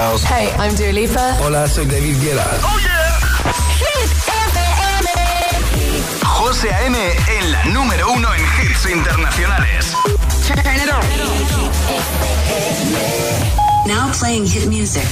Styles. 0.00 0.24
Hey, 0.24 0.48
I'm 0.56 0.74
Dua 0.74 0.92
Lipa. 0.92 1.36
Hola, 1.42 1.68
soy 1.68 1.84
David 1.86 2.16
Guetta. 2.22 2.46
Oh 2.62 2.78
yeah. 2.80 3.20
Hit 3.80 4.10
FM. 4.48 5.08
José 6.24 6.72
A.M. 6.72 6.96
en 7.38 7.52
la 7.52 7.64
número 7.66 8.10
uno 8.12 8.28
en 8.34 8.40
hits 8.40 8.86
internacionales. 8.86 9.94
Turn 10.46 10.76
it 10.76 10.88
on. 10.88 11.04
Now 13.86 14.10
playing 14.18 14.46
hit 14.46 14.66
music. 14.66 15.06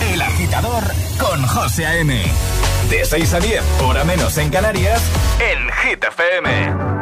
El 0.00 0.22
agitador 0.22 0.82
con 1.18 1.46
José 1.46 1.86
A.M. 1.86 2.22
De 2.88 3.04
6 3.04 3.34
a 3.34 3.40
10, 3.40 3.62
hora 3.82 4.04
menos 4.04 4.36
en 4.38 4.50
Canarias, 4.50 5.02
en 5.40 5.70
Hit 5.82 6.04
FM. 6.04 7.01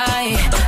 right 0.00 0.59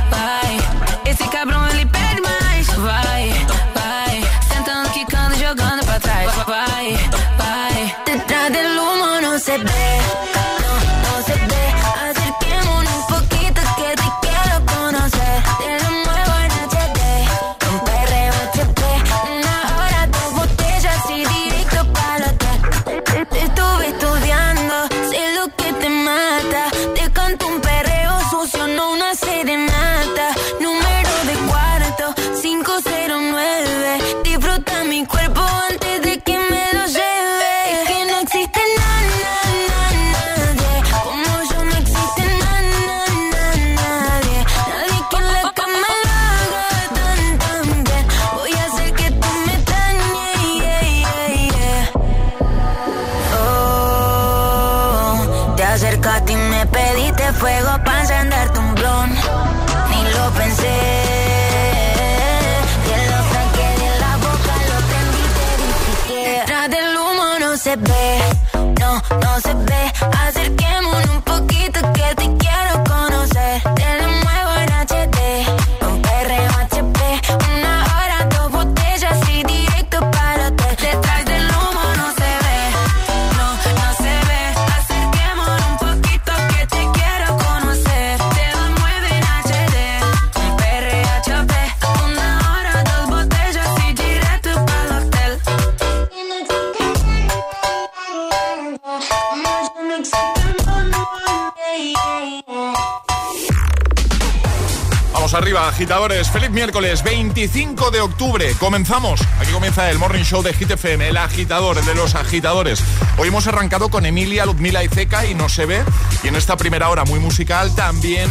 agitadores. 105.83 106.29
Feliz 106.29 106.49
miércoles 106.49 107.03
25 107.03 107.91
de 107.91 107.99
octubre. 107.99 108.53
Comenzamos. 108.57 109.19
Aquí 109.41 109.51
comienza 109.51 109.89
el 109.89 109.99
Morning 109.99 110.23
Show 110.23 110.41
de 110.41 110.53
Hit 110.53 110.71
FM, 110.71 111.09
el 111.09 111.17
agitador, 111.17 111.77
el 111.77 111.83
de 111.83 111.93
los 111.93 112.15
agitadores. 112.15 112.81
Hoy 113.17 113.27
hemos 113.27 113.47
arrancado 113.47 113.89
con 113.89 114.05
Emilia, 114.05 114.45
Ludmila 114.45 114.81
y 114.81 114.87
Zeca 114.87 115.25
y 115.25 115.35
no 115.35 115.49
se 115.49 115.65
ve. 115.65 115.83
Y 116.23 116.29
en 116.29 116.37
esta 116.37 116.55
primera 116.55 116.89
hora 116.89 117.03
muy 117.03 117.19
musical 117.19 117.75
también 117.75 118.29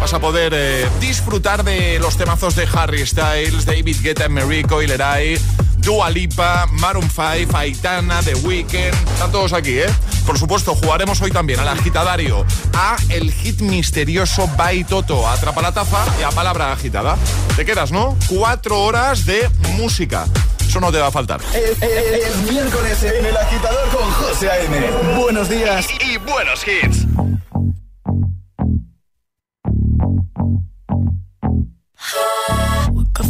vas 0.00 0.12
a 0.12 0.18
poder 0.18 0.52
eh, 0.56 0.88
disfrutar 0.98 1.62
de 1.62 2.00
los 2.00 2.16
temazos 2.16 2.56
de 2.56 2.66
Harry 2.74 3.06
Styles, 3.06 3.64
David 3.64 3.98
Guetta, 4.02 4.28
Merico, 4.28 4.82
Ileray, 4.82 5.38
Dua 5.76 6.10
Lipa, 6.10 6.66
Maroon 6.66 7.08
5, 7.08 7.56
Aitana, 7.56 8.22
The 8.24 8.34
Weeknd. 8.34 9.12
Están 9.12 9.30
todos 9.30 9.52
aquí, 9.52 9.78
¿eh? 9.78 9.86
Por 10.28 10.38
supuesto, 10.38 10.74
jugaremos 10.74 11.22
hoy 11.22 11.30
también 11.30 11.58
al 11.58 11.68
agitadario, 11.68 12.44
a 12.74 12.96
el 13.08 13.32
hit 13.32 13.62
misterioso 13.62 14.46
by 14.58 14.84
Toto. 14.84 15.26
Atrapa 15.26 15.62
la 15.62 15.72
taza 15.72 16.04
y 16.20 16.22
a 16.22 16.28
palabra 16.28 16.70
agitada. 16.70 17.16
Te 17.56 17.64
quedas, 17.64 17.90
¿no? 17.92 18.14
Cuatro 18.28 18.78
horas 18.82 19.24
de 19.24 19.48
música. 19.78 20.26
Eso 20.60 20.80
no 20.80 20.92
te 20.92 20.98
va 20.98 21.06
a 21.06 21.10
faltar. 21.10 21.40
Es, 21.54 21.82
es- 21.82 22.26
es 22.26 22.36
miércoles 22.52 23.02
en 23.04 23.24
el 23.24 23.36
agitador 23.38 23.88
con 23.88 24.10
José 24.12 24.50
A.M. 24.50 24.90
Buenos 25.18 25.48
días 25.48 25.86
y, 25.98 26.12
y 26.12 26.16
buenos 26.18 26.60
hits. 26.68 27.06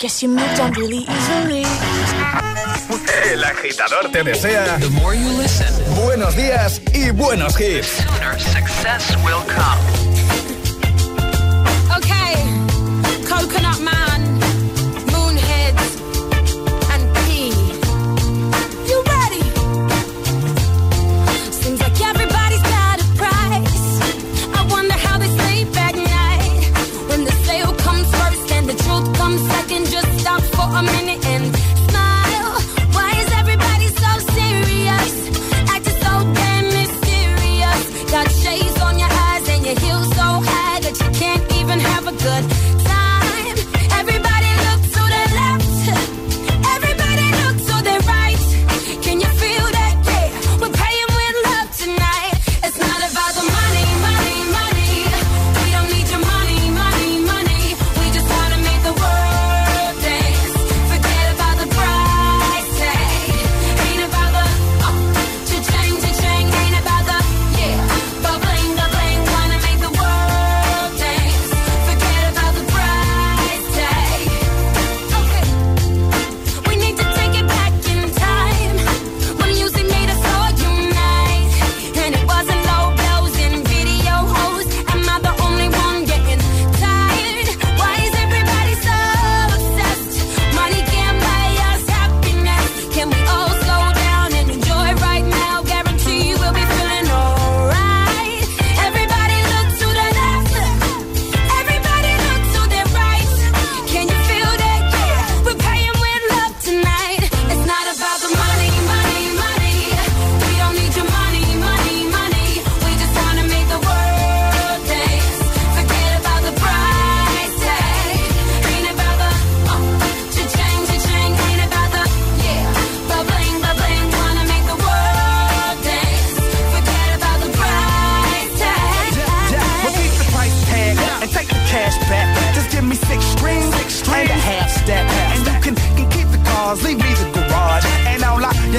Guess 0.00 0.22
you 0.22 0.30
moved 0.30 0.58
on 0.60 0.72
really 0.72 1.04
easily. 1.06 1.62
El 3.30 3.44
agitador 3.44 4.10
te 4.10 4.24
desea. 4.24 4.78
The 4.78 4.88
more 4.88 5.14
you 5.14 5.28
listen, 5.36 5.68
buenos 5.94 6.34
días 6.34 6.80
y 6.94 7.10
buenos 7.10 7.60
hits. 7.60 8.02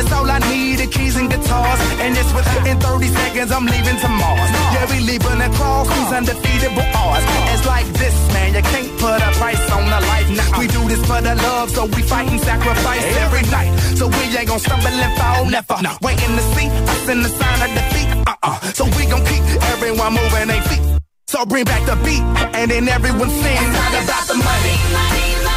It's 0.01 0.11
all 0.11 0.25
I 0.25 0.39
need 0.49 0.81
are 0.81 0.89
keys 0.89 1.15
and 1.15 1.29
guitars. 1.29 1.79
And 2.01 2.17
it's 2.17 2.33
within 2.33 2.79
30 2.79 3.07
seconds 3.07 3.51
I'm 3.51 3.65
leaving 3.69 3.97
to 4.01 4.09
Mars. 4.09 4.49
Yeah, 4.73 4.89
we 4.89 4.97
leaving 5.05 5.41
across 5.45 5.87
these 5.93 6.11
undefeatable 6.17 6.87
odds. 6.97 7.25
It's 7.53 7.65
like 7.69 7.85
this, 8.01 8.17
man. 8.33 8.49
You 8.57 8.63
can't 8.65 8.91
put 8.97 9.21
a 9.21 9.31
price 9.37 9.61
on 9.69 9.85
the 9.85 10.01
life. 10.11 10.27
Nah, 10.33 10.57
we 10.57 10.65
do 10.67 10.81
this 10.89 11.01
for 11.05 11.21
the 11.21 11.35
love, 11.35 11.69
so 11.69 11.85
we 11.85 12.01
fight 12.01 12.27
and 12.33 12.41
sacrifice 12.41 13.05
every 13.21 13.45
night. 13.53 13.71
So 13.99 14.07
we 14.07 14.23
ain't 14.33 14.47
gonna 14.49 14.59
stumble 14.59 14.89
and 14.89 15.13
fall, 15.19 15.45
never. 15.45 15.77
Nah. 15.85 15.97
Waiting 16.01 16.33
to 16.33 16.43
see 16.57 16.67
us 16.93 17.05
in 17.13 17.21
the 17.21 17.29
sign 17.29 17.59
of 17.61 17.69
defeat. 17.77 18.09
Uh-uh. 18.25 18.57
So 18.73 18.85
we 18.97 19.05
gon' 19.05 19.23
keep 19.29 19.43
everyone 19.73 20.13
moving 20.17 20.47
their 20.49 20.63
feet. 20.63 20.81
So 21.27 21.45
bring 21.45 21.65
back 21.65 21.85
the 21.85 21.95
beat, 22.01 22.25
and 22.57 22.71
then 22.71 22.89
everyone 22.89 23.29
sing. 23.29 23.61
It's 23.63 23.73
not 23.77 23.93
about 24.03 24.25
the 24.29 24.35
money. 24.49 24.75
money, 24.97 25.43
money. 25.45 25.50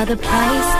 another 0.00 0.16
place. 0.16 0.79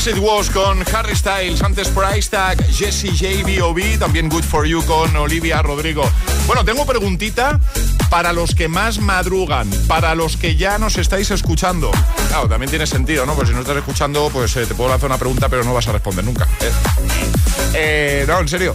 As 0.00 0.06
It 0.06 0.18
Was 0.18 0.48
con 0.48 0.82
Harry 0.94 1.14
Styles, 1.14 1.60
antes 1.62 1.88
Price 1.88 2.30
Tag, 2.30 2.56
Jesse 2.72 3.10
J, 3.10 3.44
B.O.B., 3.44 3.98
también 3.98 4.30
Good 4.30 4.44
For 4.44 4.64
You 4.64 4.82
con 4.86 5.14
Olivia 5.14 5.60
Rodrigo. 5.60 6.10
Bueno, 6.46 6.64
tengo 6.64 6.86
preguntita 6.86 7.60
para 8.08 8.32
los 8.32 8.54
que 8.54 8.66
más 8.66 8.98
madrugan, 8.98 9.68
para 9.88 10.14
los 10.14 10.38
que 10.38 10.56
ya 10.56 10.78
nos 10.78 10.96
estáis 10.96 11.30
escuchando. 11.30 11.90
Claro, 12.28 12.48
también 12.48 12.70
tiene 12.70 12.86
sentido, 12.86 13.26
¿no? 13.26 13.34
Pues 13.34 13.48
si 13.48 13.54
no 13.54 13.60
estás 13.60 13.76
escuchando, 13.76 14.30
pues 14.32 14.56
eh, 14.56 14.64
te 14.64 14.74
puedo 14.74 14.88
lanzar 14.88 15.10
una 15.10 15.18
pregunta, 15.18 15.50
pero 15.50 15.64
no 15.64 15.74
vas 15.74 15.86
a 15.88 15.92
responder 15.92 16.24
nunca. 16.24 16.48
¿eh? 16.60 16.72
Eh, 17.74 18.24
no, 18.26 18.40
en 18.40 18.48
serio. 18.48 18.74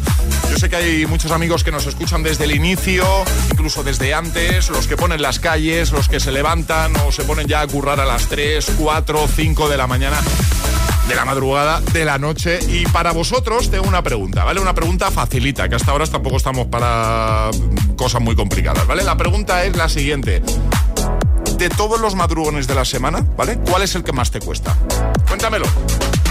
Yo 0.52 0.58
sé 0.60 0.70
que 0.70 0.76
hay 0.76 1.06
muchos 1.08 1.32
amigos 1.32 1.64
que 1.64 1.72
nos 1.72 1.88
escuchan 1.88 2.22
desde 2.22 2.44
el 2.44 2.54
inicio, 2.54 3.04
incluso 3.50 3.84
desde 3.84 4.14
antes, 4.14 4.70
los 4.70 4.86
que 4.86 4.96
ponen 4.96 5.24
las 5.24 5.40
calles, 5.40 5.92
los 5.92 6.08
que 6.08 6.20
se 6.20 6.32
levantan 6.32 6.96
o 6.98 7.12
se 7.12 7.24
ponen 7.24 7.48
ya 7.48 7.62
a 7.62 7.68
currar 7.68 8.00
a 8.00 8.06
las 8.06 8.28
3, 8.28 8.74
4, 8.78 9.28
5 9.36 9.70
de 9.70 9.78
la 9.78 9.88
mañana 9.88 10.22
de 11.08 11.16
la 11.16 11.26
madrugada, 11.26 11.82
de 11.82 12.06
la 12.06 12.18
noche. 12.18 12.60
Y 12.68 12.86
para 12.88 13.12
vosotros 13.12 13.70
tengo 13.70 13.88
una 13.88 14.02
pregunta, 14.02 14.44
¿vale? 14.44 14.60
Una 14.60 14.74
pregunta 14.74 15.12
facilita, 15.12 15.70
que 15.70 15.76
hasta 15.76 15.92
ahora 15.92 16.06
tampoco 16.08 16.38
estamos 16.38 16.68
para 16.68 17.50
cosas 17.96 18.22
muy 18.22 18.36
complicadas, 18.36 18.86
¿vale? 18.88 19.04
La 19.04 19.18
pregunta 19.18 19.64
es 19.64 19.76
la 19.76 19.90
siguiente. 19.90 20.42
De 21.58 21.70
todos 21.70 22.02
los 22.02 22.16
madrugones 22.16 22.68
de 22.68 22.76
la 22.76 22.84
semana, 22.84 23.26
¿vale? 23.38 23.58
¿Cuál 23.70 23.84
es 23.84 23.96
el 23.96 24.04
que 24.04 24.12
más 24.12 24.32
te 24.32 24.40
cuesta? 24.40 24.76
Cuéntamelo. 25.28 25.66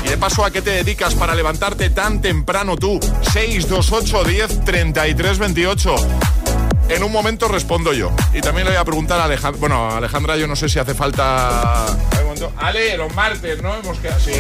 Y 0.05 0.09
de 0.09 0.19
paso, 0.19 0.45
¿a 0.45 0.51
qué 0.51 0.61
te 0.61 0.71
dedicas 0.71 1.15
para 1.15 1.35
levantarte 1.35 1.89
tan 1.91 2.21
temprano 2.21 2.77
tú? 2.77 3.01
628 3.33 4.25
10 4.25 4.65
33 4.65 5.39
28. 5.39 5.95
En 6.91 7.03
un 7.03 7.11
momento 7.11 7.49
respondo 7.49 7.95
yo. 7.95 8.11
Y 8.35 8.43
también 8.43 8.67
le 8.67 8.73
voy 8.73 8.81
a 8.81 8.85
preguntar 8.85 9.19
a 9.19 9.25
Alejandra. 9.25 9.59
Bueno, 9.59 9.91
Alejandra, 9.91 10.37
yo 10.37 10.47
no 10.47 10.57
sé 10.57 10.69
si 10.69 10.79
hace 10.79 10.95
falta. 10.95 11.87
Ale, 12.59 12.97
los 12.97 13.15
martes, 13.15 13.63
¿no? 13.63 13.75
Hemos 13.75 13.99
quedado. 13.99 14.21
Sí, 14.21 14.33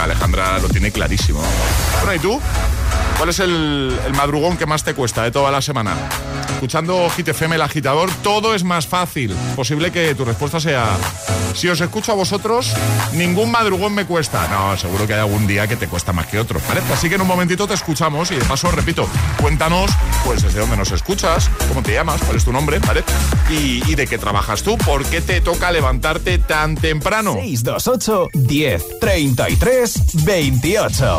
Alejandra 0.00 0.58
lo 0.58 0.68
tiene 0.68 0.90
clarísimo. 0.90 1.42
Bueno, 2.02 2.14
¿y 2.14 2.18
tú? 2.18 2.40
¿Cuál 3.18 3.30
es 3.30 3.40
el, 3.40 3.92
madrugón 4.14 4.56
que 4.56 4.64
más 4.64 4.84
te 4.84 4.94
cuesta 4.94 5.24
de 5.24 5.32
toda 5.32 5.50
la 5.50 5.60
semana? 5.60 5.96
Escuchando 6.52 7.10
Hit 7.10 7.26
FM, 7.26 7.56
el 7.56 7.62
agitador, 7.62 8.10
todo 8.22 8.54
es 8.54 8.62
más 8.62 8.86
fácil. 8.86 9.34
Posible 9.56 9.90
que 9.90 10.14
tu 10.14 10.24
respuesta 10.24 10.60
sea: 10.60 10.96
Si 11.52 11.68
os 11.68 11.80
escucho 11.80 12.12
a 12.12 12.14
vosotros, 12.14 12.72
ningún 13.14 13.50
madrugón 13.50 13.92
me 13.92 14.06
cuesta. 14.06 14.46
No, 14.46 14.76
seguro 14.76 15.04
que 15.08 15.14
hay 15.14 15.20
algún 15.20 15.48
día 15.48 15.66
que 15.66 15.74
te 15.74 15.88
cuesta 15.88 16.12
más 16.12 16.28
que 16.28 16.38
otro, 16.38 16.60
¿vale? 16.68 16.80
Así 16.92 17.08
que 17.08 17.16
en 17.16 17.22
un 17.22 17.26
momentito 17.26 17.66
te 17.66 17.74
escuchamos 17.74 18.30
y 18.30 18.36
de 18.36 18.44
paso, 18.44 18.70
repito, 18.70 19.08
cuéntanos, 19.40 19.90
pues 20.24 20.42
desde 20.42 20.60
dónde 20.60 20.76
nos 20.76 20.92
escuchas, 20.92 21.50
cómo 21.66 21.82
te 21.82 21.94
llamas, 21.94 22.22
cuál 22.22 22.36
es 22.36 22.44
tu 22.44 22.52
nombre, 22.52 22.78
¿vale? 22.78 23.02
Y, 23.50 23.82
y 23.90 23.96
de 23.96 24.06
qué 24.06 24.18
trabajas 24.18 24.62
tú, 24.62 24.78
por 24.78 25.04
qué 25.04 25.20
te 25.20 25.40
toca 25.40 25.72
levantarte 25.72 26.38
tan 26.38 26.76
temprano. 26.76 27.34
628 27.34 28.28
10 28.32 29.00
33 29.00 30.24
28. 30.24 31.18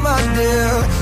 my 0.00 0.34
dear. 0.34 1.01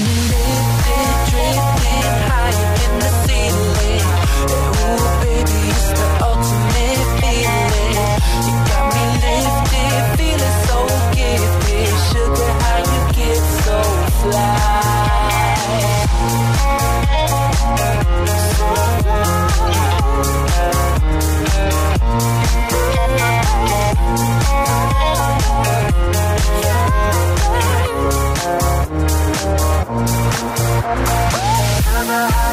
my 32.11 32.50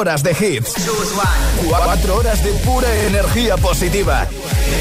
horas 0.00 0.22
de 0.22 0.30
hits. 0.30 0.72
Cuatro 1.68 2.16
horas 2.16 2.42
de 2.42 2.52
pura 2.64 2.88
energía 3.06 3.58
positiva. 3.58 4.26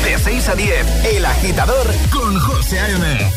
De 0.05 0.17
6 0.17 0.47
a 0.47 0.55
10, 0.55 1.05
El 1.05 1.25
Agitador 1.25 1.87
con 2.09 2.39
José 2.39 2.79
A.M. 2.79 3.31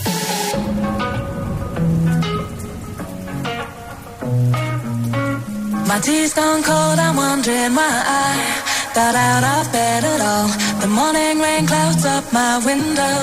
My 5.88 5.98
tea's 6.00 6.32
gone 6.34 6.62
cold, 6.62 6.98
I'm 7.00 7.16
wondering 7.16 7.74
why 7.74 7.90
I 8.06 8.94
got 8.94 9.14
out 9.16 9.42
of 9.42 9.72
bed 9.72 10.04
at 10.04 10.20
all. 10.20 10.48
The 10.82 10.86
morning 10.86 11.40
rain 11.40 11.66
clouds 11.66 12.04
up 12.04 12.32
my 12.32 12.58
window, 12.64 13.16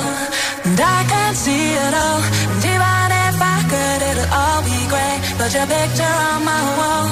and 0.65 0.77
I 0.79 1.05
can't 1.07 1.37
see 1.37 1.75
it 1.85 1.93
all. 2.03 2.21
And 2.51 2.65
even 2.73 3.07
if 3.25 3.37
I 3.55 3.57
could, 3.71 4.01
it'll 4.09 4.33
all 4.33 4.61
be 4.63 4.79
great. 4.91 5.19
But 5.37 5.53
your 5.55 5.65
picture 5.65 6.15
on 6.29 6.43
my 6.43 6.61
wall, 6.77 7.07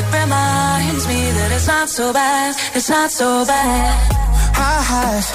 it 0.00 0.06
reminds 0.20 1.04
me 1.10 1.20
that 1.36 1.48
it's 1.56 1.66
not 1.66 1.88
so 1.88 2.12
bad, 2.12 2.56
it's 2.76 2.88
not 2.88 3.10
so 3.10 3.44
bad. 3.44 3.92
High 4.60 4.82
highs, 4.92 5.28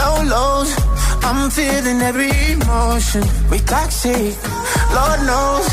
low 0.00 0.16
lows. 0.34 0.70
I'm 1.28 1.50
feeling 1.50 2.00
every 2.10 2.32
emotion. 2.54 3.22
We 3.50 3.58
toxic, 3.74 4.34
Lord 4.96 5.20
knows. 5.28 5.66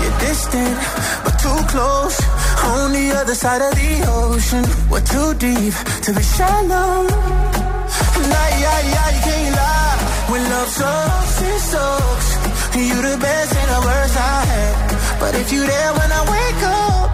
You're 0.00 0.18
distant, 0.26 0.76
but 1.24 1.34
too 1.44 1.60
close. 1.72 2.16
On 2.72 2.92
the 2.98 3.06
other 3.20 3.36
side 3.42 3.62
of 3.68 3.72
the 3.80 3.92
ocean, 4.22 4.64
we're 4.90 5.06
too 5.14 5.30
deep 5.46 5.74
to 6.04 6.10
be 6.16 6.24
shallow. 6.36 6.92
Nah, 8.32 8.48
yeah, 8.62 8.80
yeah, 8.92 9.08
you 9.14 9.22
can't 9.28 9.54
lie. 9.60 9.98
When 10.30 10.42
love 10.52 10.70
sucks, 10.80 11.36
it 11.50 11.60
sucks. 11.72 12.28
You're 12.88 13.04
the 13.10 13.16
best 13.24 13.52
and 13.60 13.70
the 13.74 13.80
worst 13.86 14.16
I 14.16 14.40
had. 14.50 14.73
But 15.20 15.34
if 15.34 15.52
you're 15.52 15.66
there 15.66 15.92
when 15.98 16.10
I 16.12 16.22
wake 16.34 16.62
up, 16.62 17.10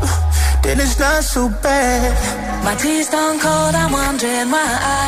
then 0.62 0.80
it's 0.80 0.98
not 0.98 1.22
so 1.24 1.48
bad. 1.62 2.64
My 2.64 2.74
tea's 2.74 3.06
stone 3.08 3.38
cold, 3.38 3.74
I'm 3.74 3.92
wondering 3.92 4.50
why 4.50 4.70
I 5.02 5.06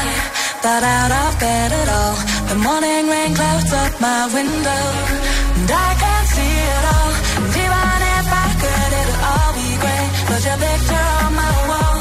thought 0.63 0.83
out 0.83 1.13
of 1.23 1.33
bed 1.41 1.71
at 1.73 1.89
all. 1.99 2.17
The 2.51 2.59
morning 2.67 3.05
rain 3.13 3.35
clouds 3.35 3.73
up 3.73 3.93
my 4.01 4.23
window, 4.33 4.85
and 5.59 5.71
I 5.71 5.91
can't 6.03 6.29
see 6.35 6.55
it 6.73 6.85
all. 6.95 7.13
And 7.43 7.53
even 7.65 7.99
if 8.17 8.27
I 8.45 8.49
could, 8.63 8.91
it'll 9.01 9.21
all 9.31 9.51
be 9.61 9.71
great. 9.83 10.11
Put 10.29 10.41
your 10.49 10.59
picture 10.67 11.09
on 11.25 11.33
my 11.43 11.55
wall. 11.71 11.99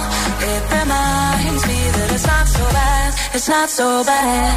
It 0.52 0.62
reminds 0.78 1.64
me 1.70 1.80
that 1.96 2.10
it's 2.16 2.28
not 2.28 2.46
so 2.48 2.64
bad. 2.78 3.10
It's 3.36 3.50
not 3.50 3.70
so 3.70 3.88
bad. 4.04 4.54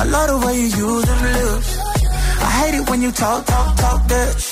I 0.00 0.04
love 0.04 0.28
the 0.32 0.38
way 0.46 0.54
you 0.56 0.68
use 0.86 1.04
them 1.04 1.22
lips. 1.36 1.70
I 2.46 2.50
hate 2.60 2.74
it 2.80 2.90
when 2.90 3.02
you 3.02 3.12
talk, 3.12 3.46
talk, 3.46 3.76
talk 3.76 4.08
that. 4.08 4.51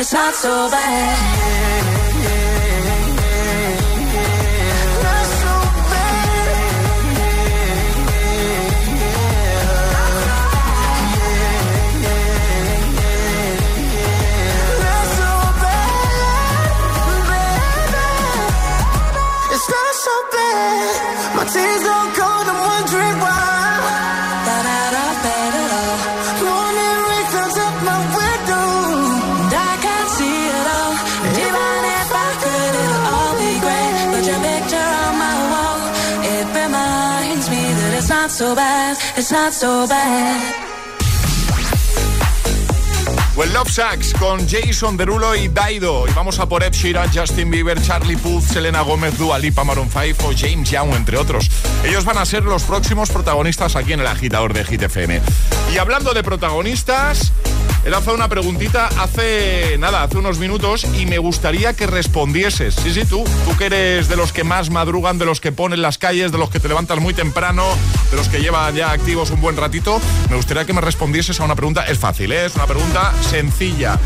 It's 0.00 0.12
not 0.12 0.32
so 0.32 0.70
bad. 0.70 1.58
Tears 21.48 21.82
don't 21.82 22.07
It's 39.28 39.34
not 39.34 39.52
so 39.52 39.86
bad. 39.86 40.54
Well 43.36 43.52
Love 43.52 43.68
Sax 43.70 44.14
con 44.14 44.48
Jason 44.48 44.96
Derulo 44.96 45.36
y 45.36 45.48
Daido. 45.48 46.08
Y 46.08 46.12
vamos 46.12 46.38
a 46.38 46.48
por 46.48 46.62
Ed 46.62 46.72
Sheeran, 46.72 47.10
Justin 47.12 47.50
Bieber, 47.50 47.78
Charlie 47.82 48.16
Puth, 48.16 48.44
Selena 48.44 48.80
Gómez, 48.80 49.18
Dua 49.18 49.38
Lipa, 49.38 49.64
Maroon 49.64 49.90
5 49.90 50.28
o 50.28 50.32
James 50.34 50.70
Young, 50.70 50.94
entre 50.94 51.18
otros. 51.18 51.50
Ellos 51.84 52.06
van 52.06 52.16
a 52.16 52.24
ser 52.24 52.42
los 52.44 52.62
próximos 52.62 53.10
protagonistas 53.10 53.76
aquí 53.76 53.92
en 53.92 54.00
el 54.00 54.06
agitador 54.06 54.54
de 54.54 54.64
Hit 54.64 54.84
FM. 54.84 55.20
Y 55.74 55.76
hablando 55.76 56.14
de 56.14 56.22
protagonistas, 56.22 57.34
he 57.88 57.90
lanzado 57.90 58.14
una 58.14 58.28
preguntita 58.28 58.88
hace 59.00 59.78
nada, 59.78 60.02
hace 60.02 60.18
unos 60.18 60.38
minutos 60.38 60.86
y 60.98 61.06
me 61.06 61.16
gustaría 61.16 61.72
que 61.72 61.86
respondieses. 61.86 62.74
Sí, 62.74 62.92
sí, 62.92 63.06
tú, 63.06 63.24
tú 63.46 63.56
que 63.56 63.64
eres 63.64 64.10
de 64.10 64.16
los 64.16 64.30
que 64.30 64.44
más 64.44 64.68
madrugan, 64.68 65.16
de 65.18 65.24
los 65.24 65.40
que 65.40 65.52
ponen 65.52 65.80
las 65.80 65.96
calles, 65.96 66.30
de 66.30 66.36
los 66.36 66.50
que 66.50 66.60
te 66.60 66.68
levantas 66.68 67.00
muy 67.00 67.14
temprano, 67.14 67.64
de 68.10 68.18
los 68.18 68.28
que 68.28 68.40
llevan 68.40 68.74
ya 68.74 68.90
activos 68.90 69.30
un 69.30 69.40
buen 69.40 69.56
ratito, 69.56 70.02
me 70.28 70.36
gustaría 70.36 70.66
que 70.66 70.74
me 70.74 70.82
respondieses 70.82 71.40
a 71.40 71.44
una 71.44 71.54
pregunta. 71.54 71.86
Es 71.86 71.98
fácil, 71.98 72.30
¿eh? 72.30 72.44
es 72.44 72.56
una 72.56 72.66
pregunta 72.66 73.14
sencilla. 73.22 73.98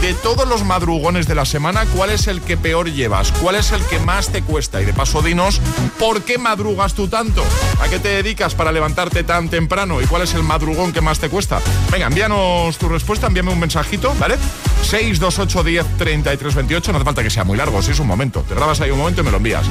De 0.00 0.12
todos 0.14 0.46
los 0.46 0.62
madrugones 0.62 1.26
de 1.26 1.34
la 1.34 1.44
semana, 1.44 1.86
¿cuál 1.96 2.10
es 2.10 2.26
el 2.26 2.42
que 2.42 2.56
peor 2.56 2.92
llevas? 2.92 3.32
¿Cuál 3.32 3.56
es 3.56 3.72
el 3.72 3.82
que 3.86 3.98
más 3.98 4.28
te 4.28 4.42
cuesta? 4.42 4.80
Y 4.80 4.84
de 4.84 4.92
paso, 4.92 5.22
dinos, 5.22 5.60
¿por 5.98 6.22
qué 6.22 6.38
madrugas 6.38 6.94
tú 6.94 7.08
tanto? 7.08 7.42
¿A 7.80 7.88
qué 7.88 7.98
te 7.98 8.08
dedicas 8.08 8.54
para 8.54 8.72
levantarte 8.72 9.24
tan 9.24 9.48
temprano? 9.48 10.00
¿Y 10.02 10.06
cuál 10.06 10.22
es 10.22 10.34
el 10.34 10.42
madrugón 10.42 10.92
que 10.92 11.00
más 11.00 11.18
te 11.18 11.30
cuesta? 11.30 11.60
Venga, 11.90 12.06
envíanos 12.06 12.76
tu 12.76 12.88
respuesta, 12.88 13.26
envíame 13.26 13.52
un 13.52 13.58
mensajito, 13.58 14.14
¿vale? 14.20 14.36
628 14.82 15.64
10 15.64 15.86
33 15.98 16.54
28, 16.54 16.92
no 16.92 16.98
hace 16.98 17.04
falta 17.04 17.22
que 17.22 17.30
sea 17.30 17.44
muy 17.44 17.56
largo, 17.56 17.80
si 17.82 17.90
es 17.90 17.98
un 17.98 18.06
momento. 18.06 18.44
Te 18.46 18.54
grabas 18.54 18.80
ahí 18.80 18.90
un 18.90 18.98
momento 18.98 19.22
y 19.22 19.24
me 19.24 19.30
lo 19.30 19.38
envías. 19.38 19.64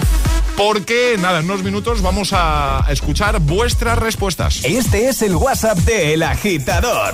Porque, 0.57 1.17
nada, 1.19 1.39
en 1.39 1.45
unos 1.45 1.63
minutos 1.63 2.01
vamos 2.01 2.31
a 2.33 2.85
escuchar 2.89 3.39
vuestras 3.39 3.99
respuestas. 3.99 4.61
Este 4.63 5.07
es 5.07 5.21
el 5.21 5.35
WhatsApp 5.35 5.77
de 5.79 6.13
El 6.15 6.23
Agitador. 6.23 7.13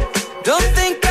Don't 0.43 0.63
think 0.73 1.05
I 1.05 1.10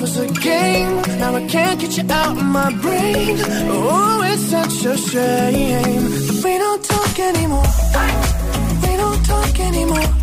was 0.00 0.16
a 0.18 0.26
game. 0.28 0.96
Now 1.18 1.34
I 1.34 1.46
can't 1.46 1.78
get 1.80 1.96
you 1.96 2.04
out 2.10 2.36
of 2.36 2.42
my 2.42 2.72
brain. 2.80 3.36
Oh, 3.68 4.22
it's 4.24 4.42
such 4.42 4.84
a 4.86 4.96
shame. 4.96 6.04
But 6.26 6.44
we 6.44 6.58
don't 6.58 6.82
talk 6.84 7.18
anymore. 7.18 7.70
We 8.82 8.96
don't 8.96 9.22
talk 9.26 9.60
anymore. 9.60 10.19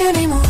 anymore. 0.00 0.49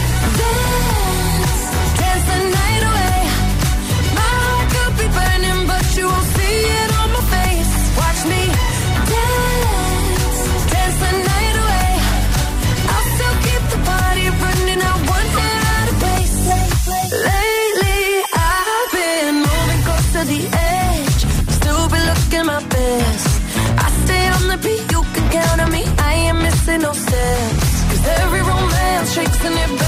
listening. 29.43 29.80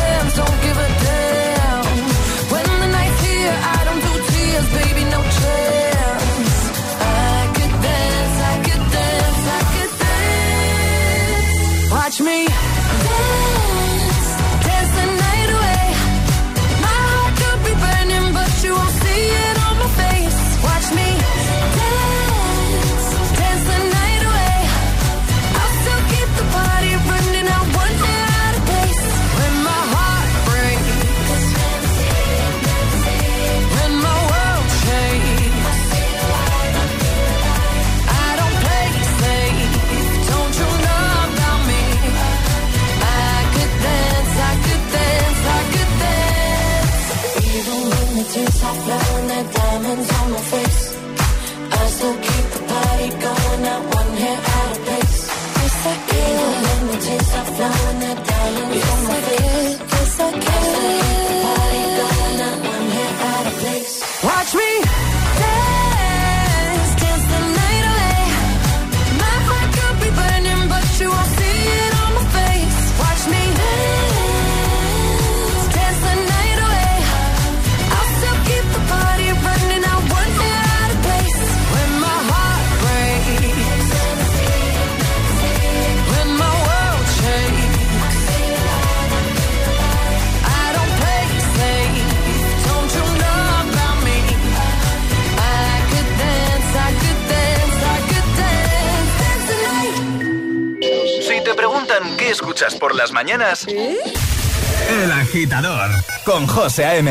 Con 106.25 106.47
José 106.47 106.83
A.M. 106.83 107.09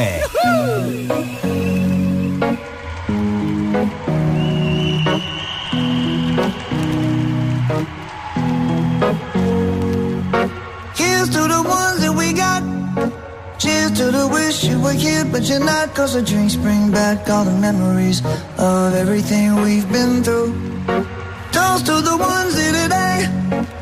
Here's 10.94 11.28
to 11.30 11.42
the 11.48 11.62
ones 11.64 12.00
that 12.00 12.14
we 12.16 12.32
got. 12.32 12.62
Cheers 13.58 13.92
to 13.98 14.10
the 14.10 14.28
wish 14.28 14.64
you 14.64 14.80
were 14.80 14.92
here, 14.92 15.24
but 15.24 15.42
you're 15.42 15.60
not. 15.60 15.94
Cause 15.94 16.14
the 16.14 16.22
drinks 16.22 16.56
bring 16.56 16.90
back 16.90 17.28
all 17.28 17.44
the 17.44 17.58
memories 17.58 18.22
of 18.58 18.94
everything 18.94 19.56
we've 19.62 19.90
been 19.92 20.24
through. 20.24 20.52
Toast 21.52 21.86
to 21.86 22.00
the 22.00 22.16
ones 22.16 22.58
here 22.58 22.72
today. 22.72 23.81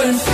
couldn't 0.00 0.29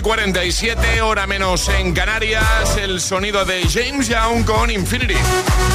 47, 0.00 1.02
hora 1.02 1.26
menos 1.26 1.68
en 1.68 1.92
Canarias, 1.92 2.78
el 2.78 3.00
sonido 3.00 3.44
de 3.44 3.62
James 3.68 4.08
Young 4.08 4.44
con 4.44 4.70
Infinity. 4.70 5.16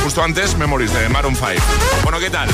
Justo 0.04 0.24
antes, 0.24 0.58
Memories 0.58 0.92
de 0.94 1.08
Maroon 1.10 1.36
5. 1.36 1.52
Bueno, 2.04 2.18
¿qué 2.18 2.30
tal? 2.30 2.50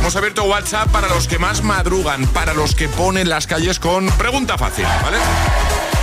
Hemos 0.00 0.16
abierto 0.16 0.44
WhatsApp 0.44 0.90
para 0.90 1.08
los 1.08 1.28
que 1.28 1.38
más 1.38 1.62
madrugan, 1.62 2.26
para 2.28 2.52
los 2.52 2.74
que 2.74 2.88
ponen 2.88 3.28
las 3.28 3.46
calles 3.46 3.78
con 3.78 4.08
pregunta 4.12 4.58
fácil, 4.58 4.86
¿vale? 5.02 5.18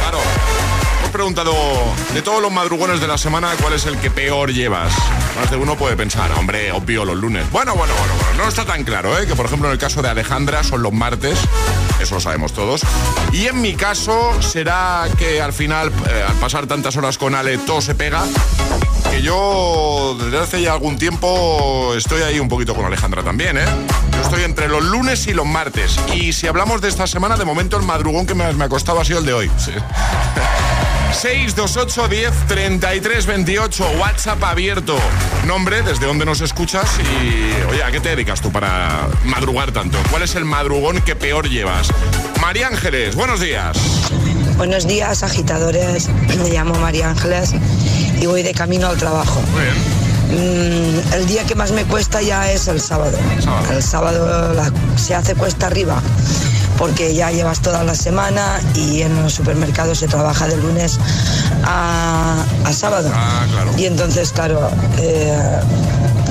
Claro. 0.01 0.20
Hemos 0.99 1.12
preguntado 1.12 1.53
de 2.14 2.22
todos 2.22 2.41
los 2.41 2.51
madrugones 2.51 3.01
de 3.01 3.07
la 3.07 3.18
semana 3.18 3.51
cuál 3.59 3.74
es 3.74 3.86
el 3.86 3.97
que 3.97 4.12
peor 4.12 4.53
llevas. 4.53 4.93
Más 5.36 5.51
de 5.51 5.57
uno 5.57 5.76
puede 5.76 5.97
pensar, 5.97 6.32
hombre, 6.34 6.72
obvio 6.72 7.03
los 7.03 7.18
lunes. 7.18 7.49
Bueno, 7.51 7.76
bueno, 7.76 7.93
bueno, 7.97 8.14
bueno. 8.14 8.43
No 8.43 8.47
está 8.47 8.66
tan 8.66 8.84
claro, 8.84 9.18
¿eh? 9.20 9.28
Que 9.28 9.36
por 9.36 9.47
ejemplo 9.47 9.68
en 9.68 9.74
el 9.74 9.80
caso 9.80 10.01
de 10.01 10.09
Alejandra 10.09 10.64
son 10.64 10.82
los 10.84 10.93
martes. 10.93 11.38
Eso 12.01 12.15
lo 12.15 12.21
sabemos 12.21 12.53
todos. 12.53 12.81
Y 13.31 13.47
en 13.47 13.61
mi 13.61 13.75
caso 13.75 14.41
será 14.41 15.07
que 15.17 15.41
al 15.41 15.53
final, 15.53 15.91
eh, 16.09 16.25
al 16.27 16.35
pasar 16.35 16.65
tantas 16.65 16.95
horas 16.97 17.17
con 17.17 17.35
Ale, 17.35 17.57
todo 17.59 17.81
se 17.81 17.95
pega. 17.95 18.23
que 19.09 19.21
yo 19.21 20.17
desde 20.19 20.39
hace 20.39 20.61
ya 20.61 20.71
algún 20.71 20.97
tiempo 20.97 21.93
estoy 21.95 22.21
ahí 22.21 22.39
un 22.39 22.47
poquito 22.47 22.73
con 22.73 22.85
Alejandra 22.85 23.23
también, 23.23 23.57
¿eh? 23.57 23.65
Yo 24.13 24.21
estoy 24.21 24.43
entre 24.43 24.67
los 24.67 24.83
lunes 24.83 25.27
y 25.27 25.33
los 25.33 25.45
martes. 25.45 25.99
Y 26.13 26.33
si 26.33 26.47
hablamos 26.47 26.81
de 26.81 26.87
esta 26.89 27.07
semana, 27.07 27.35
de 27.37 27.45
momento 27.45 27.77
el 27.77 27.83
madrugón 27.83 28.25
que 28.25 28.35
me, 28.35 28.51
me 28.53 28.65
ha 28.65 28.69
costado 28.69 28.99
ha 28.99 29.05
sido 29.05 29.19
el 29.19 29.25
de 29.25 29.33
hoy. 29.33 29.51
Sí. 29.57 29.71
628 31.14 32.07
10 32.07 32.32
33 32.47 33.26
28 33.26 33.86
WhatsApp 33.99 34.43
abierto. 34.43 34.97
Nombre, 35.45 35.82
desde 35.84 36.05
dónde 36.05 36.26
nos 36.26 36.41
escuchas 36.41 36.86
y, 36.99 37.70
oye, 37.72 37.84
¿a 37.84 37.91
qué 37.91 37.99
te 37.99 38.09
dedicas 38.09 38.41
tú 38.41 38.51
para 38.51 39.07
madrugar 39.26 39.72
tanto? 39.72 39.97
¿Cuál 40.09 40.24
es 40.24 40.36
el 40.36 40.45
madrugón 40.45 41.01
que 41.01 41.16
peor 41.16 41.49
llevas? 41.49 41.88
María 42.39 42.68
Ángeles, 42.68 43.16
buenos 43.16 43.39
días. 43.39 43.78
Buenos 44.57 44.88
días, 44.88 45.24
agitadores. 45.24 46.07
Me 46.09 46.49
llamo 46.49 46.76
María 46.76 47.09
Ángeles 47.09 47.53
y 48.20 48.26
voy 48.26 48.41
de 48.43 48.53
camino 48.53 48.88
al 48.88 48.97
trabajo. 48.97 49.41
Mm, 50.32 51.14
el 51.14 51.26
día 51.28 51.43
que 51.45 51.55
más 51.55 51.72
me 51.72 51.84
cuesta 51.84 52.22
ya 52.22 52.51
es 52.51 52.68
el 52.68 52.80
sábado. 52.80 53.18
El 53.72 53.84
sábado 53.84 54.53
la- 54.53 54.72
se 54.97 55.14
hace 55.14 55.36
cuesta 55.36 55.68
arriba 55.68 56.01
porque 56.82 57.13
ya 57.13 57.29
llevas 57.29 57.61
toda 57.61 57.84
la 57.84 57.93
semana 57.93 58.59
y 58.73 59.03
en 59.03 59.21
los 59.21 59.36
supermercados 59.36 59.99
se 59.99 60.07
trabaja 60.07 60.47
de 60.47 60.57
lunes 60.57 60.97
a, 61.63 62.43
a 62.65 62.73
sábado. 62.73 63.11
Y 63.77 63.86
entonces, 63.86 64.32
claro, 64.32 64.67
eh, 64.97 65.38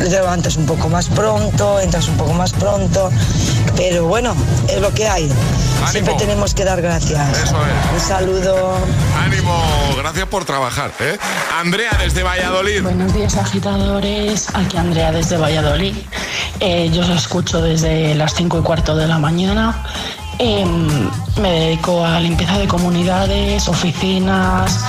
levantas 0.08 0.56
un 0.56 0.66
poco 0.66 0.88
más 0.88 1.06
pronto, 1.06 1.78
entras 1.78 2.08
un 2.08 2.16
poco 2.16 2.32
más 2.32 2.52
pronto, 2.52 3.12
pero 3.76 4.06
bueno, 4.06 4.34
es 4.66 4.80
lo 4.80 4.92
que 4.92 5.06
hay. 5.06 5.30
Siempre 5.92 6.14
tenemos 6.14 6.52
que 6.52 6.64
dar 6.64 6.82
gracias. 6.82 7.38
Eso 7.38 7.56
es. 7.64 7.92
Un 8.02 8.08
saludo. 8.08 8.76
Ánimo, 9.22 9.56
gracias 9.98 10.26
por 10.26 10.44
trabajar, 10.44 10.90
¿eh? 10.98 11.16
Andrea, 11.60 11.96
desde 12.02 12.24
Valladolid. 12.24 12.82
Buenos 12.82 13.14
días 13.14 13.36
agitadores, 13.36 14.48
aquí 14.52 14.76
Andrea 14.76 15.12
desde 15.12 15.36
Valladolid. 15.36 15.94
Eh, 16.58 16.90
yo 16.92 17.02
os 17.02 17.08
escucho 17.10 17.62
desde 17.62 18.16
las 18.16 18.34
5 18.34 18.58
y 18.58 18.62
cuarto 18.62 18.96
de 18.96 19.06
la 19.06 19.18
mañana. 19.18 19.84
Em, 20.38 21.10
me 21.40 21.50
dedico 21.52 22.04
a 22.04 22.20
limpieza 22.20 22.58
de 22.58 22.66
comunidades, 22.66 23.68
oficinas, 23.68 24.84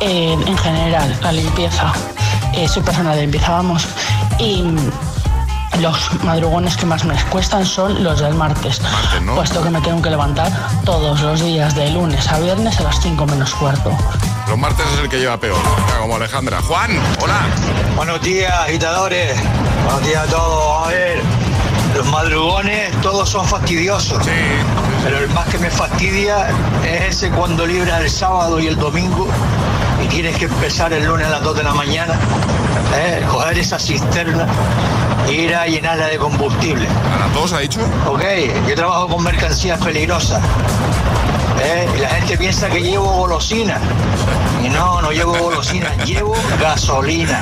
eh, 0.00 0.36
en 0.46 0.58
general, 0.58 1.18
a 1.22 1.32
limpieza. 1.32 1.92
Eh, 2.52 2.68
soy 2.68 2.82
persona 2.82 3.14
de 3.14 3.22
limpieza, 3.22 3.52
vamos. 3.52 3.86
Y 4.38 4.64
los 5.80 6.22
madrugones 6.22 6.76
que 6.76 6.86
más 6.86 7.04
me 7.04 7.14
cuestan 7.24 7.66
son 7.66 8.02
los 8.04 8.20
del 8.20 8.34
martes, 8.34 8.80
puesto 9.34 9.62
que 9.62 9.70
me 9.70 9.80
tengo 9.80 10.00
que 10.02 10.10
levantar 10.10 10.52
todos 10.84 11.20
los 11.20 11.40
días 11.40 11.74
de 11.74 11.90
lunes 11.90 12.28
a 12.28 12.38
viernes 12.38 12.78
a 12.78 12.84
las 12.84 13.00
5 13.00 13.26
menos 13.26 13.54
cuarto. 13.54 13.96
Los 14.48 14.58
martes 14.58 14.86
es 14.94 15.00
el 15.00 15.08
que 15.08 15.18
lleva 15.18 15.36
peor, 15.38 15.60
como 16.00 16.16
Alejandra. 16.16 16.60
Juan, 16.62 16.90
hola. 17.20 17.40
Buenos 17.96 18.20
días, 18.22 18.52
agitadores. 18.52 19.34
Buenos 19.84 20.06
días 20.06 20.22
a 20.22 20.30
todos. 20.30 20.86
A 20.86 20.90
ver, 20.90 21.22
los 21.94 22.06
madrugones 22.06 22.90
todos 23.00 23.28
son 23.28 23.46
fastidiosos. 23.46 24.22
Pero 25.02 25.18
el 25.18 25.28
más 25.30 25.46
que 25.48 25.58
me 25.58 25.70
fastidia 25.70 26.48
es 26.84 27.16
ese 27.16 27.30
cuando 27.30 27.66
libras 27.66 28.00
el 28.00 28.10
sábado 28.10 28.58
y 28.60 28.66
el 28.66 28.76
domingo 28.76 29.28
y 30.02 30.08
tienes 30.08 30.36
que 30.36 30.46
empezar 30.46 30.92
el 30.92 31.04
lunes 31.04 31.26
a 31.26 31.30
las 31.30 31.42
2 31.42 31.56
de 31.56 31.62
la 31.62 31.74
mañana. 31.74 32.18
¿eh? 32.96 33.22
Coger 33.30 33.58
esa 33.58 33.78
cisterna 33.78 34.46
e 35.28 35.32
ir 35.32 35.54
a 35.54 35.66
llenarla 35.66 36.06
de 36.08 36.18
combustible. 36.18 36.86
¿A 37.14 37.18
las 37.20 37.34
2 37.34 37.52
ha 37.52 37.58
dicho? 37.60 37.80
Ok, 38.06 38.22
yo 38.68 38.74
trabajo 38.74 39.08
con 39.08 39.22
mercancías 39.22 39.78
peligrosas. 39.78 40.42
¿eh? 41.62 41.88
Y 41.96 42.00
la 42.00 42.08
gente 42.08 42.36
piensa 42.36 42.68
que 42.68 42.82
llevo 42.82 43.06
golosina. 43.06 43.78
Y 44.64 44.68
no, 44.68 45.00
no 45.00 45.12
llevo 45.12 45.34
golosina, 45.34 45.94
llevo 46.04 46.34
gasolina. 46.60 47.40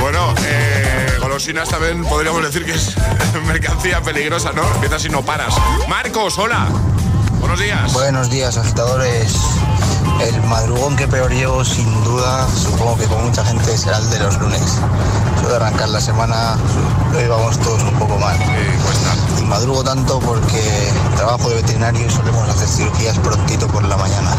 Bueno, 0.00 0.34
eh, 0.46 0.81
golosinas 1.32 1.66
también 1.70 2.04
podríamos 2.04 2.42
decir 2.42 2.62
que 2.66 2.72
es 2.72 2.94
mercancía 3.46 4.02
peligrosa, 4.02 4.52
¿no? 4.52 4.62
Empiezas 4.74 5.02
y 5.06 5.08
no 5.08 5.22
paras. 5.22 5.54
Marcos, 5.88 6.38
hola. 6.38 6.68
Buenos 7.40 7.58
días. 7.58 7.90
Buenos 7.94 8.28
días, 8.28 8.58
agitadores. 8.58 9.34
El 10.20 10.42
madrugón 10.42 10.94
que 10.94 11.08
peor 11.08 11.32
llevo, 11.32 11.64
sin 11.64 12.04
duda, 12.04 12.46
supongo 12.50 12.98
que 12.98 13.06
con 13.06 13.24
mucha 13.24 13.42
gente 13.46 13.78
será 13.78 13.96
el 13.96 14.10
de 14.10 14.18
los 14.18 14.38
lunes. 14.40 14.78
Yo 15.42 15.48
de 15.48 15.56
arrancar 15.56 15.88
la 15.88 16.02
semana 16.02 16.58
lo 17.12 17.18
llevamos 17.18 17.58
todos 17.60 17.82
un 17.82 17.98
poco 17.98 18.18
mal. 18.18 18.36
Y 19.40 19.42
madrugo 19.44 19.82
tanto 19.82 20.20
porque 20.20 20.62
trabajo 21.16 21.48
de 21.48 21.56
veterinario 21.56 22.06
y 22.06 22.10
solemos 22.10 22.46
hacer 22.46 22.68
cirugías 22.68 23.18
prontito 23.20 23.66
por 23.68 23.84
la 23.84 23.96
mañana. 23.96 24.36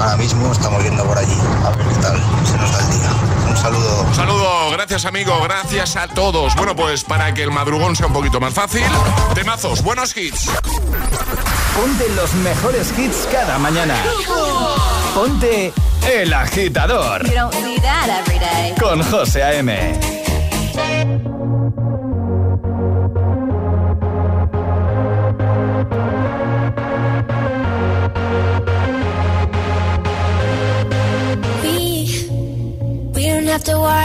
Ahora 0.00 0.16
mismo 0.16 0.50
estamos 0.50 0.82
yendo 0.82 1.04
por 1.04 1.18
allí, 1.18 1.36
a 1.64 1.70
ver 1.70 1.86
qué 1.86 1.94
tal 1.96 2.16
se 2.44 2.56
nos 2.56 2.72
da 2.72 2.78
el 2.80 2.90
día. 2.98 3.10
Un 3.50 3.56
saludo. 3.56 4.02
Un 4.08 4.14
saludo, 4.14 4.70
gracias 4.70 5.04
amigo, 5.04 5.38
gracias 5.42 5.96
a 5.96 6.08
todos. 6.08 6.54
Bueno, 6.56 6.74
pues 6.74 7.04
para 7.04 7.34
que 7.34 7.42
el 7.42 7.50
madrugón 7.50 7.94
sea 7.94 8.06
un 8.06 8.14
poquito 8.14 8.40
más 8.40 8.54
fácil, 8.54 8.82
temazos, 9.34 9.82
buenos 9.82 10.16
hits. 10.16 10.48
Ponte 11.76 12.08
los 12.16 12.32
mejores 12.34 12.98
hits 12.98 13.28
cada 13.30 13.58
mañana. 13.58 13.94
Ponte 15.14 15.72
El 16.08 16.32
Agitador 16.32 17.26
You 17.26 17.34
don't 17.34 17.52
see 17.54 17.76
that 17.80 18.08
every 18.08 18.38
day. 18.38 18.74
con 18.80 19.02
José 19.02 19.42
A.M. 19.42 20.19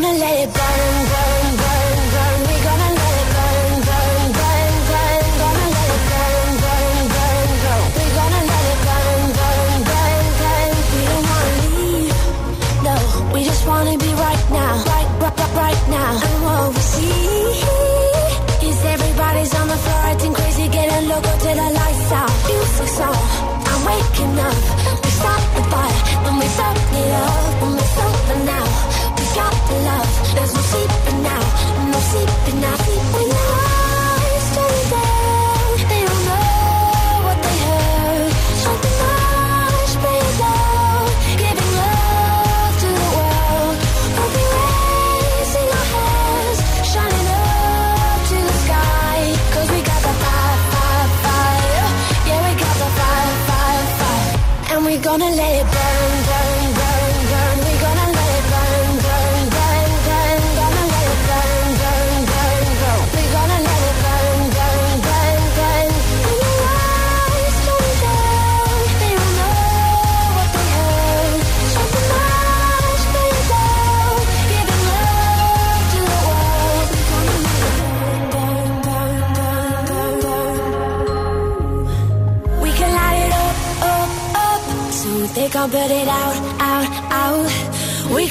gonna 0.00 0.18
let 0.18 0.48
it 0.48 0.54
burn, 0.54 0.63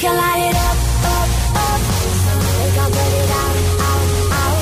can 0.04 0.16
light 0.16 0.44
it 0.50 0.56
up, 0.68 0.76
up, 1.16 1.28
up. 1.64 1.80
I'll 2.82 2.90
put 2.96 3.12
it 3.20 3.30
out, 3.40 3.56
out, 3.88 4.08
out. 4.40 4.60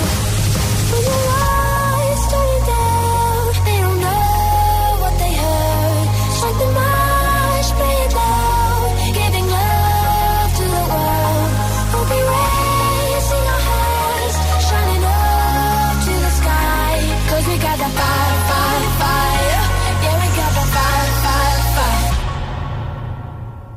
When 0.90 1.02
your 1.10 1.24
eyes 1.34 2.22
turn 2.32 2.58
down, 2.70 3.42
they 3.66 3.78
don't 3.84 4.00
know 4.06 5.02
what 5.02 5.14
they 5.22 5.32
heard. 5.42 6.06
Something 6.40 6.72
must 6.78 7.72
be 7.80 7.92
loud, 8.18 8.90
giving 9.18 9.48
love 9.56 10.50
to 10.58 10.64
the 10.76 10.84
world. 10.94 11.50
We'll 11.90 12.08
be 12.14 12.20
raising 12.32 13.46
our 13.54 13.62
hands, 13.70 14.36
shining 14.66 15.04
up 15.10 15.94
to 16.06 16.12
the 16.24 16.32
sky. 16.40 16.92
'Cause 17.26 17.44
we 17.50 17.56
got 17.66 17.76
that 17.82 17.92
fire, 18.00 18.36
fire, 18.50 18.90
fire. 19.02 19.62
Yeah, 20.04 20.14
we 20.22 20.28
got 20.38 20.50
that 20.58 20.68
fire, 20.76 21.10
fire, 21.24 21.60
fire. 21.76 22.10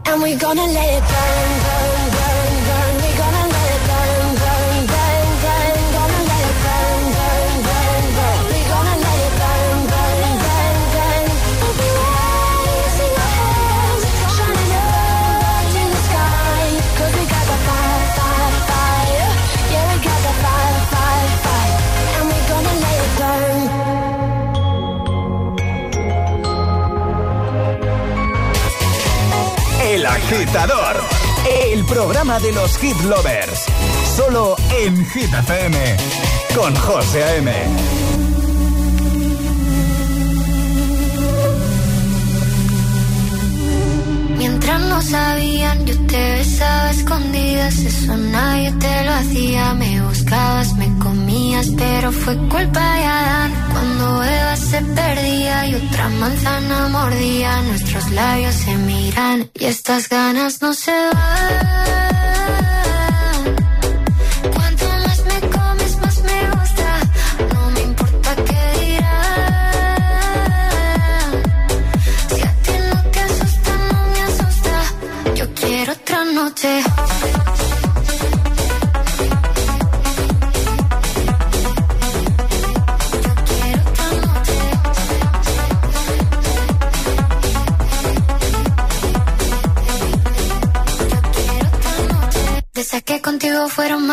And 0.09 0.18
we're 0.24 0.41
gonna 0.45 0.68
let 0.78 0.89
it 0.99 1.05
El 30.56 31.84
programa 31.84 32.39
de 32.39 32.53
los 32.53 32.78
hit 32.78 32.97
lovers. 33.01 33.66
Solo 34.16 34.56
en 34.80 35.06
Hit 35.06 35.34
FM, 35.34 35.97
con 36.56 36.74
José 36.74 37.24
A.M. 37.26 37.51
Mientras 44.38 44.80
no 44.80 45.01
sabían, 45.01 45.86
yo 45.86 45.97
te 46.08 46.32
besaba 46.38 46.91
escondidas. 46.91 47.78
Eso 47.80 48.16
nadie 48.16 48.72
te 48.72 49.03
lo 49.03 49.12
hacía. 49.12 49.74
Me 49.74 50.01
buscabas, 50.03 50.74
me 50.76 50.97
comías, 50.99 51.68
pero 51.78 52.14
fue 52.14 52.38
culpa 52.47 52.80
de 52.95 53.03
Adán. 53.03 53.64
Cuando 53.76 54.23
Eva 54.23 54.55
se 54.55 54.82
perdía 54.82 55.67
y 55.67 55.76
otra 55.76 56.07
manzana 56.07 56.88
mordía, 56.88 57.61
nuestros 57.63 58.09
labios 58.11 58.55
se 58.55 58.73
miran 58.78 59.49
y 59.53 59.65
estas 59.65 60.07
ganas 60.07 60.61
no 60.61 60.73
se 60.73 60.91
van. 60.91 61.74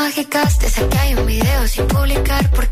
mágicas. 0.03 0.59
Te 0.59 0.88
que 0.88 0.98
hay 0.98 1.14
un 1.14 1.26
video 1.26 1.68
sin 1.68 1.86
publicar 1.86 2.50
porque 2.50 2.71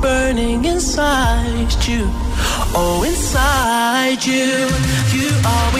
Burning 0.00 0.64
inside 0.64 1.72
you. 1.86 2.08
Oh, 2.74 3.04
inside 3.06 4.24
you. 4.24 4.68
You 5.12 5.30
are. 5.44 5.75